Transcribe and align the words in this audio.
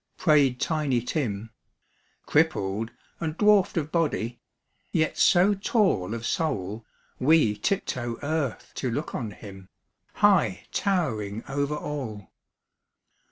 "prayed 0.17 0.59
Tiny 0.59 0.99
Tim, 0.99 1.51
Crippled, 2.25 2.89
and 3.19 3.37
dwarfed 3.37 3.77
of 3.77 3.91
body, 3.91 4.39
yet 4.91 5.15
so 5.15 5.53
tall 5.53 6.15
Of 6.15 6.25
soul, 6.25 6.87
we 7.19 7.55
tiptoe 7.55 8.17
earth 8.23 8.71
to 8.77 8.89
look 8.89 9.13
on 9.13 9.29
him, 9.29 9.69
High 10.15 10.65
towering 10.71 11.43
over 11.47 11.75
all. 11.75 12.31